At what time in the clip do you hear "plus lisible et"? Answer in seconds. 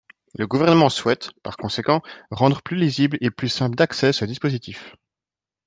2.63-3.29